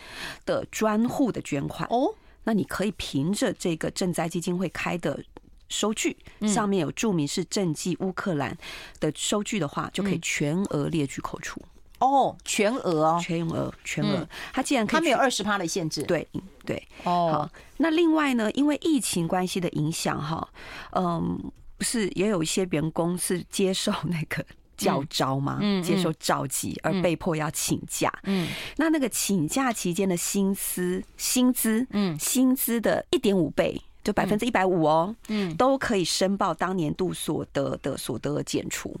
[0.45, 5.21] 的专户的捐款哦，那你可以凭着这个赈灾基金会开的
[5.67, 6.15] 收据，
[6.47, 8.57] 上面有注明是赈济乌克兰
[8.99, 11.61] 的收据的话，就可以全额列举扣除。
[12.03, 14.27] 哦，全额哦，全额全额。
[14.51, 16.03] 他既然他没有二十趴的限制。
[16.03, 16.27] 对
[16.65, 16.75] 对。
[17.05, 17.49] 哦，好。
[17.77, 20.45] 那另外呢，因为疫情关系的影响，哈，
[20.91, 21.39] 嗯，
[21.77, 25.59] 不是也有一些员工是接受那个教召吗？
[25.61, 28.11] 嗯，接受召集而被迫要请假。
[28.23, 38.93] 嗯，那那个请假期间的薪资，薪资，嗯，薪资的一点五倍，就百分之一百五哦，嗯，都可以申报当年度所得的所得减除。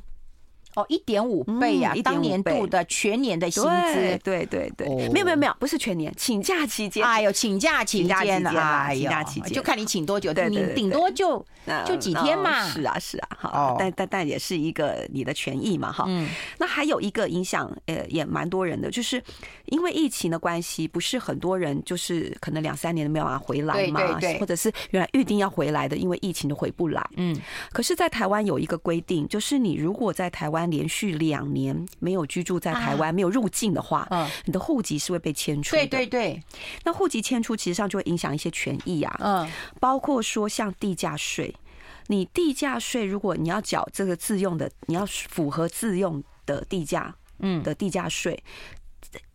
[0.75, 1.93] 哦，一点五倍呀！
[2.03, 7.05] 当年度的全年的薪资，对对对，没有没有没有，不是全年，请假期间。
[7.05, 11.45] 哎呦，请假期间，哎呀，请假期间，就看你请多久，对对，顶多就
[11.85, 12.67] 就几天嘛。
[12.67, 16.05] 是啊是啊，好，但但但也是一个你的权益嘛，哈。
[16.07, 16.27] 嗯。
[16.57, 19.21] 那还有一个影响，呃，也蛮多人的，就是
[19.65, 27.07] 因为疫情的关系，不是很多人就是可能两三年都没有办法回来嘛，对对，或者是原来预定要回来的，因为疫情都回不来。
[27.17, 27.39] 嗯。
[27.71, 30.62] 可是，在台湾有一个规定，就是你如果在台湾。
[30.69, 35.81] 连续两年没有居住在台湾，没有入境的话，嗯，你的户籍是会被迁出的。
[35.81, 36.43] 对对对，
[36.83, 39.49] 那户籍迁出其实上就会影响一些权益啊，嗯，
[39.79, 41.53] 包括说像地价税，
[42.07, 48.43] 你地价税如果你要缴这个自用的，你要符合自用的地价，嗯，的地价税。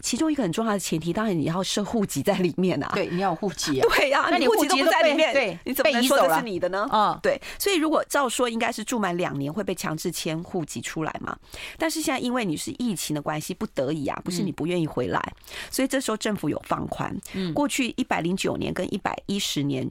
[0.03, 2.91] 其中一个很重要的前提，当然你要设户籍在里面啊。
[2.95, 3.89] 对，你要有户籍啊。
[3.97, 6.89] 对呀，那你户籍都不在里面，对，你怎么能说这是你的呢？
[6.93, 7.41] 嗯，对。
[7.59, 11.37] 所以如果照说，应该是住满两年会被强制迁户籍出来嘛。
[11.77, 15.33] 但是现在因为你是疫情的关系，不得已啊，不是你不愿意回来，
[15.71, 17.15] 所以这时候政府有放宽。
[17.35, 19.89] 嗯，过去一百零九年跟一百一十年。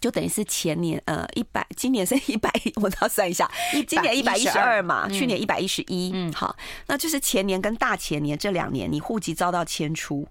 [0.00, 3.50] 就等于是前年呃一百，今年是 一百，我都要算一下，
[3.86, 10.26] 今年一百一十二嘛，去年一百一十一，嗯，好，那就是前年跟大前年这两年，你户籍遭到迁出，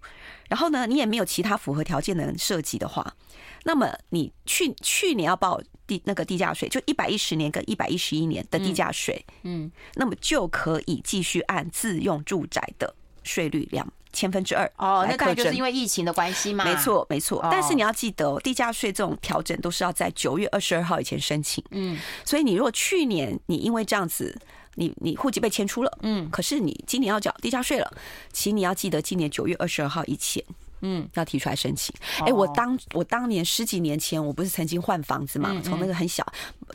[0.47, 3.15] 然后呢，你也没有其他符合条件的人涉及的话，
[3.63, 12.95] 那么你去去年要报地那个地价税，就一百一十年跟一百一十一年的地价税，嗯，那么就可以继续按自用住宅的
[13.29, 13.87] 税率两。
[14.11, 16.65] 千分之二哦，那可就是因为疫情的关系嘛。
[16.65, 17.47] 没错，没错。
[17.51, 21.63] 但是你要记得哦，地价税这种调整都是要在九月二十二号以前申请。
[21.69, 24.35] 嗯，所以你如果去年你因为这样子，
[24.73, 27.93] 你你户籍被迁出了，嗯，可是你今年要缴地价税了，
[28.33, 30.43] 请你要记得今年九月二十二号以前。
[30.81, 31.93] 嗯，要提出来申请。
[32.25, 35.59] 哎，我当我当年十几年前，我不是曾经换房子嘛？
[35.63, 36.25] 从那个很小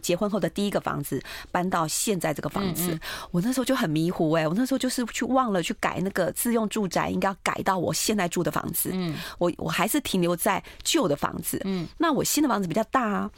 [0.01, 2.99] 结婚后的第一个房子搬到现在这个房子，
[3.31, 4.31] 我那时候就很迷糊。
[4.33, 8.91] 哎，我那时候就是去忘了去改那个自用住宅，应该要改到我现在住的房子。
[8.93, 11.61] 嗯，我我还是停留在旧的房子。
[11.65, 13.31] 嗯，那我新的房子比较大啊。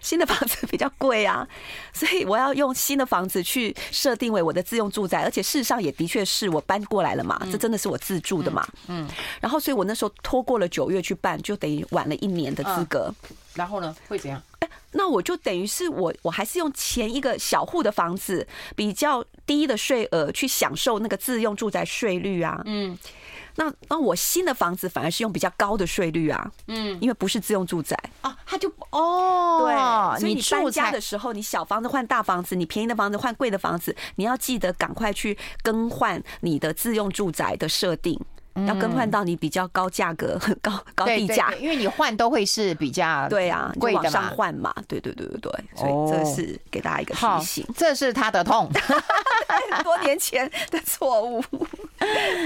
[0.00, 1.46] 新的房子比较贵啊，
[1.92, 8.66] 所以我要用新的房子去设定为我的自用住宅，而且事实上也的确是我搬过来了嘛，这真的是我自住的嘛。
[8.88, 9.08] 嗯，
[9.40, 13.12] 然后所以我那时候拖过了九月去办，就等于晚了一年的资格。
[13.54, 14.42] 然后呢，会怎样？
[14.86, 22.62] 哎，那我就等于是我我还是用前一个小户的房子比较低的税额去享受那个自用住宅税率啊。
[22.64, 22.98] 嗯。
[23.58, 38.20] 那那我新的房子反而是用比较高的税率啊，嗯，因为不是自用住宅啊，他就哦，对，所以你搬家的时候，你小房子换大房子，你便宜的房子换贵的房子，你要记得赶快去更换你的自用住宅的设定。
[38.66, 48.70] 要更换到你比较高价格、很 高高地价，因为你换都会是比较 对啊，贵的嘛，换嘛，对对对对对，所以这是给大家一个提醒，这是他的痛，
[49.72, 51.44] 很 多年前的错误，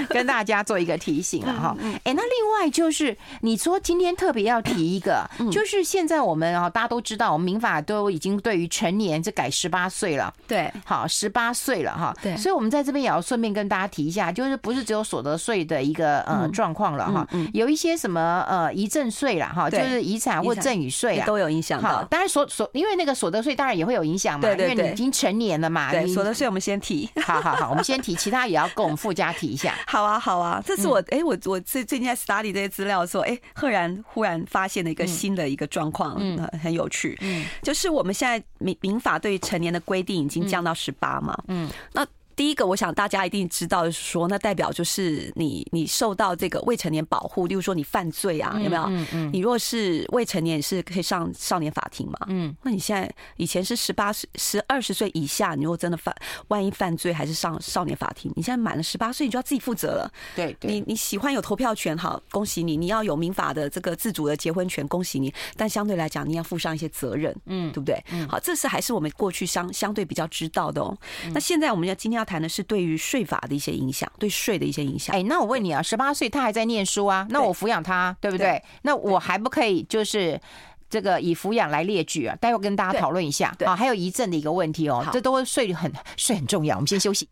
[0.09, 1.75] 跟大家做一个提醒了哈。
[2.03, 16.00] 哎，那另外就是你说今天特别要提一个，就是现在我们啊，大家都知道，我们民法都已经对于成年这改十八岁了，对，好，十八岁了哈，对，所以我们在这边也要顺便跟大家提一下，就是不是只有所得税的一个。
[16.01, 21.79] 的呃状况了哈，有一些什么呃遗赠税啦哈，就是遗产或赠与税啊都有影响。
[21.81, 25.91] 好，当然所所因为那个所得税当然也会有影响嘛，因为你已经成年了嘛。
[25.91, 27.09] 对，所得税我们先提。
[27.23, 29.75] 好好好，我们先提，其他也要跟我们附加提一下。
[29.87, 37.17] 好啊好啊，这是我哎我我最最近在 study 这些资料的时候，哎赫然忽然发现了一个新的一个状况，嗯，很有趣。
[37.21, 42.05] 嗯，就是我们现在民民法对成年的规定已经降到十八嘛，嗯，那。
[42.41, 48.81] 第一个，我想大家一定知道说，那代表就是你你受到这个未成年保护，例如说你犯罪啊，有没有？
[48.85, 49.29] 嗯嗯。
[49.31, 52.17] 你若是未成年，是可以上少年法庭嘛？
[52.29, 52.55] 嗯。
[52.63, 56.15] 那你现在以前是十八岁、十二十岁以下，你如果真的犯，
[56.47, 60.11] 万一犯罪还是上少年法庭，你现在满了十八岁，你就要自己负责了。
[60.35, 60.57] 对。
[60.61, 62.75] 你你喜欢有投票权，好，恭喜你。
[62.75, 65.31] 你要有民法的这个自主的结婚权，恭喜你。
[65.55, 68.03] 但相对来讲，你要负上一些责任，嗯，对不对？
[68.11, 68.27] 嗯。
[68.27, 70.97] 好，这是还是我们过去相相对比较知道的哦。
[71.35, 75.13] 那现在我们要今天要谈的是对于税法的一些影响，对税的一些影响。
[75.13, 78.47] 哎，那我问你啊，十八岁他还在念书啊，那我抚养他，对不对？
[78.47, 80.39] 对，那我还不可以就是
[80.89, 82.35] 这个以抚养来列举啊？
[82.37, 83.75] 待会跟大家讨论一下啊。
[83.75, 86.77] 还有遗赠的一个问题哦，这都税很税很重要。
[86.77, 87.27] 我们先休息。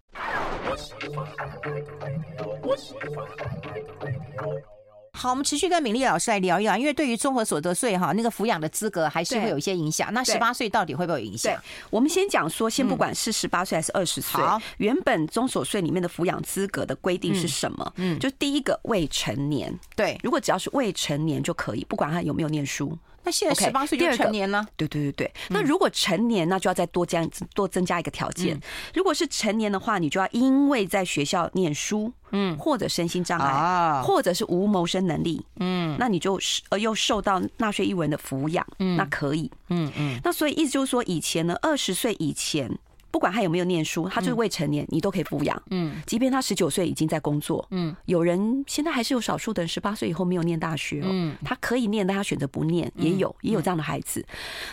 [5.20, 10.14] 好，我们持续跟敏丽老师来聊一聊，因为对于综合所得税哈，那个抚养的资格还是会有一些影响。
[10.14, 11.62] 那十八岁到底会不会有影响？
[11.90, 14.42] 我们先讲说，先不管是十八岁还是二十岁，
[14.78, 17.94] 原本综所税里面的抚养资格的规定是什么？
[17.98, 22.98] 嗯，就第一个未成年，对，如果只要是未成年就可以，不管他有没有念书。
[23.24, 25.34] 那现在十八岁就成年了，对对对对。
[25.50, 28.60] 那如果成年，那就要再多加多增加一个条件。
[28.94, 32.12] 如果是成年的话，你就要因为在学校念书。
[32.32, 42.78] 嗯，或者身心障碍，或者是无谋生能力，嗯，那你就是呃又受到纳税义务人的抚养，嗯，那可以，嗯嗯，那所以意思就是说，以前呢，二十岁以前。
[43.12, 45.62] 不管他有没有念书，他就是未成年，你都可以抚养。
[45.72, 54.26] 嗯，即便他十九岁已经在工作，嗯，有人现在还是有少数的人十八岁以后没有念大学，嗯，他可以念，但他选择不念，也有也有这样的孩子。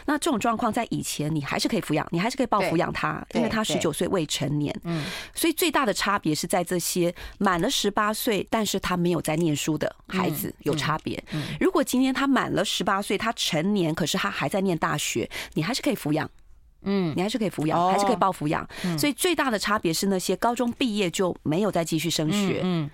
[0.04, 4.74] 那这种状况在以前你还是可以抚养，你还是可以报抚养他，因为他十九岁未成年。
[4.84, 11.22] 嗯，所以最大的差别是在这些满了十八岁，但是他没有在念书的孩子有差别。
[11.58, 16.30] 如果今天他满了十八岁，他成年，可是他还在念大学，你还是可以抚养。
[16.86, 18.66] 嗯，你还是可以抚养，还是可以报抚养。
[18.98, 22.60] 所以最大的差别是那些高中毕业就没有再继续升学。
[22.62, 22.88] 嗯，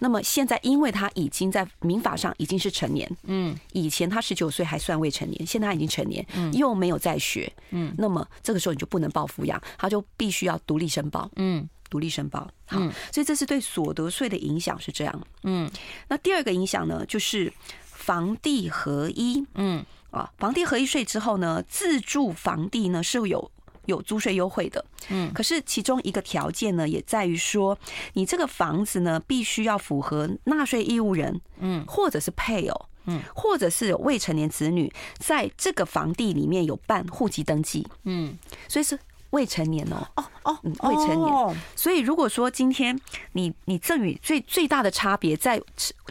[0.00, 12.50] 那么现在因为他已经在民法上已经是成年，嗯，以前他十九岁还算未成年，现在他已经成年，又没有再学，嗯，那么这个时候你就不能报抚养，他就必须要独立申报，嗯，独立申报。
[12.66, 12.78] 好，
[13.12, 15.26] 所以这是对所得税的影响是这样。
[15.42, 15.70] 嗯，
[16.08, 17.52] 那第二个影响呢，就是
[17.84, 19.44] 房地合一。
[19.54, 19.84] 嗯。
[20.14, 23.50] 啊，房地合一税之后呢，自住房地呢是有
[23.86, 27.76] 有租税优惠的，嗯，可是其中一个条件呢，也在于说，
[28.12, 38.98] 你这个房子呢，必须要符合纳税义务人，嗯，或者是配偶，嗯，或者是有未成年子女，在这个房地里面有办户籍登记，嗯，所以是。
[39.34, 41.56] 未成年哦，哦哦，未成年。
[41.74, 42.98] 所以如果说今天
[43.32, 45.60] 你你赠与最最大的差别在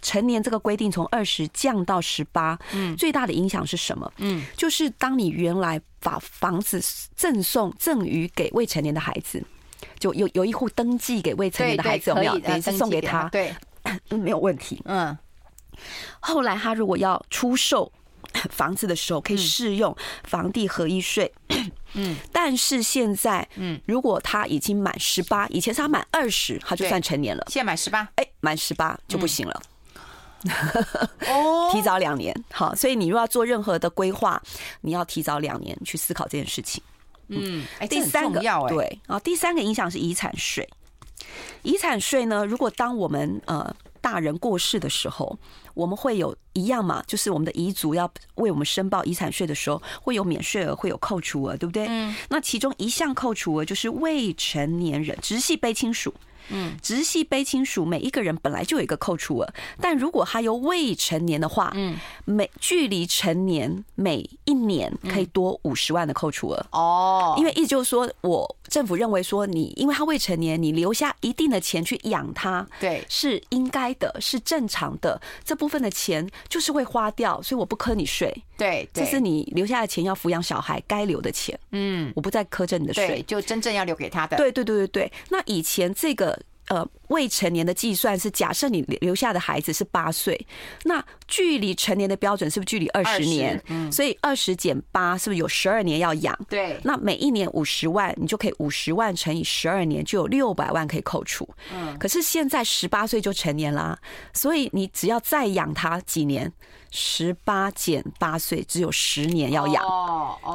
[0.02, 4.12] 成年这个规定从二十降到十八，嗯，最大的影响是什么？
[4.18, 6.80] 嗯，就是当你原来把房子
[7.16, 9.42] 赠送赠与给未成年的孩子，
[9.98, 12.38] 就有有一户登记给未成年的孩子有没有？
[12.40, 13.56] 等于是送给他，对，
[14.12, 14.82] 没有问题。
[14.86, 15.18] 嗯，
[16.20, 17.92] 后来他如果要出售。
[18.50, 21.72] 房子的时候可以适用房地合一税，嗯，
[22.32, 27.46] 但是现在，嗯，如果他已经满十八，以前是他满二十，他就算成年了。
[27.50, 29.62] 现在满十八，哎，满十八就不行了。
[31.28, 34.42] 哦，提早两年，好，所以你如果要做任何的规划，
[34.82, 36.84] 你要提早两年去思考这件事情。
[37.30, 40.68] 嗯，哎，第三个要对啊，第三个影响是遗产税。
[41.62, 43.76] 遗产税呢，如果当我们呃。
[44.04, 45.40] 大人过世的时候，
[45.74, 51.88] 我们会有一样嘛，就是我们的遗嘱要为我们申报遗产税的时候，会有免税额，会有扣除额，对不对？
[51.88, 52.14] 嗯。
[52.28, 56.14] 那其中一项扣除额就是未成年人直系卑亲属。
[56.50, 67.36] 嗯，直系卑亲属每一个人本来就有一个扣除额，但如果他有未成年的话，嗯，每距离成年每一年可以多五十万的扣除额哦。
[67.38, 75.20] 因为意思就是说，我政府认为说你因为他未成年，你留下一定的钱去养他，对，是应该的，是正常的。
[75.44, 78.34] 这部分的钱就是会花掉，所以我不磕你税。
[78.56, 81.60] 对，这是你留下的钱要抚养小孩该留的钱。
[81.72, 84.38] 嗯，我不再苛征你的税，就真正要留给他的。
[84.38, 85.12] 对对对对对。
[85.30, 86.33] 那以前这个。
[86.70, 90.48] 呃，未成年的计算是假设你留下的孩子是八岁，
[90.84, 93.62] 那距离成年的标准是不是距离二十年？
[93.68, 96.38] 嗯，所以二十减八是不是有十二年要养？
[96.50, 101.48] 对，那每一年五十万，你就可以五十万乘以十二年，就有六百万可以扣除。
[101.74, 104.00] 嗯，可是现在十八岁就成年啦，
[104.34, 106.52] 所以你只要再养他几年。
[106.96, 109.84] 十八减八岁，只有十年要养。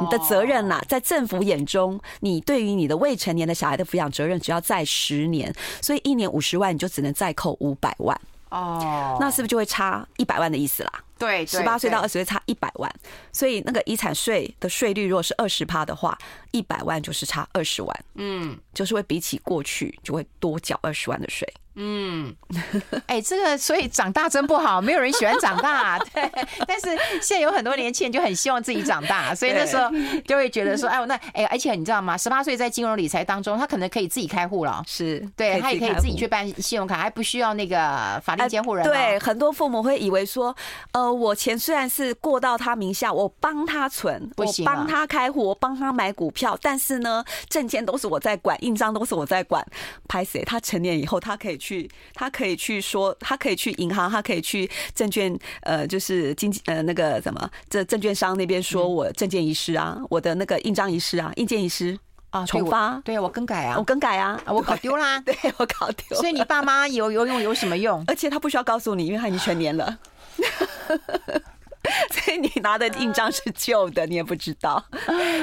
[0.01, 8.21] 你的责任呐，在政府眼中，你对于你的未成年的小孩的抚养责任，只要在十年，所以一年五十万，你就只能再扣五百万。
[8.51, 10.93] 哦，那是不是就会差一百万的意思啦？
[11.19, 12.91] 对，十八岁到二十岁差一百万，
[13.33, 16.17] 所以那个遗产税的税率如果是二十趴的话，
[16.53, 21.47] 一百万就是差二十万，嗯，就是会比起过去就会多缴二十万的税。
[21.81, 22.35] 嗯，
[23.07, 26.29] 哎、欸，这个所以长大真不好，没有人喜欢长大， 对。
[26.67, 26.89] 但是
[27.23, 29.89] 现在有很多年轻人就很希望自己长大，所以那时候
[30.27, 32.19] 就会觉得说，哎，那哎，而且你知道吗？
[32.19, 38.85] 十八岁在金融理财当中，他可能可以自己开户了，是对，他也可以自己去办信用卡，还不需要那个法定监护人。
[38.85, 40.53] 对，很多父母会以为说，
[40.91, 49.65] 呃，我钱虽然是过到他名下，我帮他存，我帮他开户，我帮他买股票，但是呢，证件都是我在管，印章都是我在管。
[50.09, 51.89] 拍谁，他成年以后，他可以去。
[52.15, 61.97] 他可以去说，他可以去银行，他可以去证券，呃，就是经济，呃，那个什么，这证券商那边说我证件遗失啊，我的那个印章遗失啊，印件遗失
[62.31, 68.03] 啊，重发，对啊，我更改啊，我更改啊，我搞丢啦， 对我搞丢，所以你爸妈有有用有什么用？
[68.09, 69.99] 而且他不需要告诉你，因为他已经成年了，
[72.11, 74.85] 所以你拿的印章是旧的，你也不知道，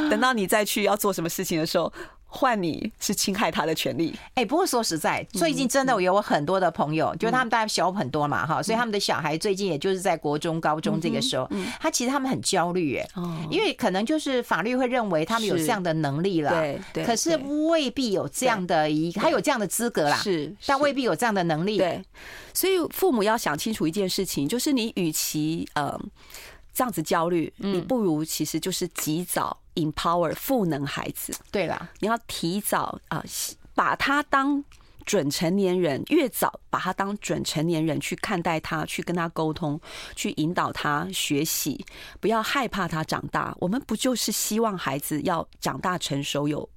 [0.09, 1.91] 等到你再去要做什么事情的时候。
[2.36, 13.07] 换你是侵害他的权利，哎，不过说实在，最近真的我有我很多的朋友，就他们大概小很多嘛，哈，所以他们的小孩最近也就是在国中、高中这个时候，他其实他们很焦虑，哎，
[13.49, 16.51] 因为可能就是法律会认为他们有这样的能力了，
[16.93, 17.38] 对，可是
[17.69, 22.03] 未必有这样的一，他有这样的资格啦，是，但未必有这样的能力，对，
[22.53, 25.97] 所以父母要想清楚一件事情，就是你与其呃
[26.76, 29.57] 这样子焦虑，你不如其实就是及早。
[29.76, 33.21] empower 赋能孩子，对啦，你要提早啊，
[33.73, 34.63] 把他当
[35.05, 39.78] 准成年人，越早把他当准成年人去看待他，去跟他沟通，
[40.15, 41.86] 去引导他学习，
[42.21, 43.53] 不要害怕他长大。
[43.59, 46.69] 我们不就是希望孩子要长大成熟，有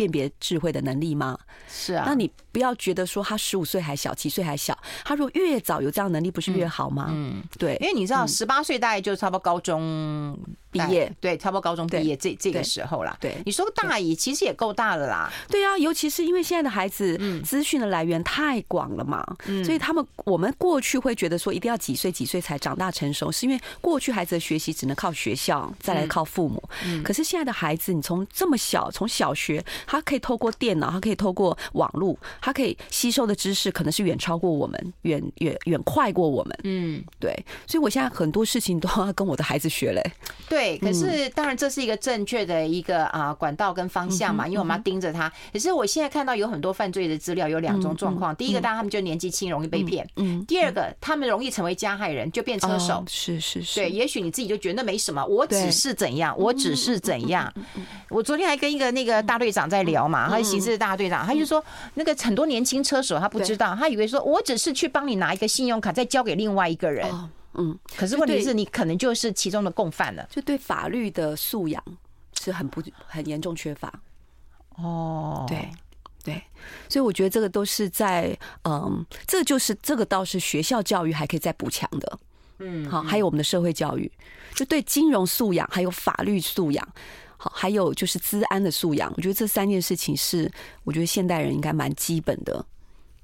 [0.00, 1.38] 辨别智慧的能力吗？
[1.68, 7.08] 是啊，那你不要觉得说他十五岁还小，七岁还小，他如果越早有这样的能力，不是越好吗？
[7.10, 10.34] 嗯，对，因为你知道，十八岁大概就差不多高中。
[10.72, 13.18] 毕业对，差不多高中毕业这这个时候啦。
[13.20, 15.28] 对，你说大姨其实也够大了啦。
[15.48, 19.26] 对啊，尤其是因为现在的孩子，资讯的来源太广了嘛，
[19.64, 26.62] 所以他们我们过去会觉得说一定要几岁几岁才长大成熟，是因为过去孩子的学习只能靠学校，再来靠父母。
[27.02, 29.60] 可是现在的孩子，你从这么小，从小学，
[29.90, 36.56] 他可以透过电脑，他可以透过网络，他可以吸收的知识可能是远超过我们，远远远快过我们。
[36.62, 37.34] 嗯，对，
[37.66, 40.00] 所以我现在很多事情都要跟我的孩子学嘞。
[40.48, 40.60] 对。
[40.60, 45.32] 对，可是当然这是一个正确的一个啊管道跟方向嘛，因为我们要盯着他。
[45.50, 53.02] 可是我现在看到有很多犯罪的资料，有两种状况：第一个，当然他们就年纪轻，容易被骗；嗯，第二个，他们容易成为加害人，就变车手。
[53.08, 53.80] 是是是。
[53.80, 57.50] 对，也许你自己就觉得那没什么，我只是怎样，我只是怎样。
[58.10, 61.64] 我昨天还跟一个那个大队长在聊嘛，他是刑事大队长，他就说
[61.94, 67.06] 那个很多年轻车手他不知道，他以为说我只是去帮你拿一个信用卡，再交给另外一个人。
[67.54, 71.82] 嗯，可是问题是你可能就是其中的共犯了，就对法律的素养
[72.38, 73.92] 是很不很严重缺乏。
[74.76, 75.68] 哦，对
[76.22, 76.42] 对，
[76.88, 82.18] 所以我觉得这个都是在嗯，这就是这个倒是学校教育还可以再补强的。
[82.60, 84.10] 嗯，好，还有我们的社会教育，
[84.54, 86.88] 就对金融素养，还有法律素养，
[87.42, 90.50] 好，还有就是资安的素养，我觉得这三件事情是
[90.84, 92.62] 我觉得现代人应该蛮基本的，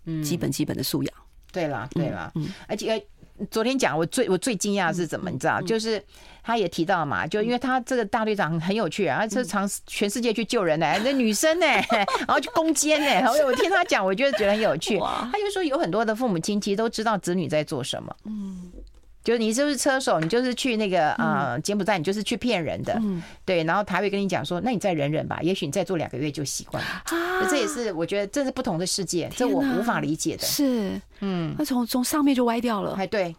[0.06, 1.14] 嗯，基本基本的素养。
[1.52, 3.06] 对啦，对啦，嗯，而且。
[3.50, 5.60] 昨天讲我最我最惊讶是怎么你知道？
[5.60, 6.02] 就是
[6.42, 11.66] 他也提到嘛，就因为他这个大队长很有趣啊，他是常全世界去救人呢，那女生呢，
[12.26, 13.30] 然后去攻坚呢。
[13.44, 14.98] 我听他讲，我觉得觉得很有趣。
[14.98, 18.16] 他就说有很多的父母亲其实都知道子女在做什么。
[18.24, 18.72] 嗯。
[19.26, 22.96] 就是你就是车手，你就是去那个呃柬埔寨，你就是去骗人的，
[23.44, 23.64] 对。
[23.64, 27.02] 然后他会跟你讲说，那你再忍忍吧，也许你再做两个月就习惯了。
[27.50, 30.44] 这也是我觉得这是不同的世界，这我无法理解的。
[30.44, 32.94] 是，嗯，那从从上面就歪掉了。
[32.94, 33.34] 哎，对，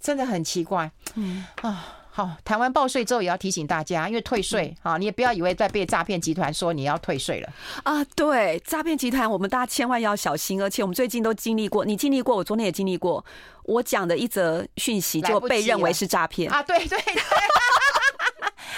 [0.00, 0.90] 真的很奇怪。
[1.16, 1.97] 嗯啊。
[2.18, 7.48] 好，谈完报税之后，也要提醒大家，因为退税，啊，你也不要以为在被诈骗集团说你要退税了
[7.84, 8.02] 啊。
[8.16, 13.24] 对，诈骗集团，我们大家千万要小心，而且我们最近都经历过，你经历过，我昨天也经历过，
[13.62, 16.60] 我讲的一则讯息就被认为是诈骗啊。
[16.60, 16.98] 对对对，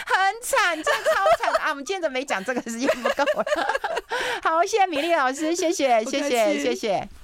[0.05, 1.70] 很惨，真的超惨啊！
[1.70, 3.45] 我们今天怎么没讲这个时间不够了？
[4.43, 7.09] 好，谢谢米粒老师，谢谢，谢谢，谢谢。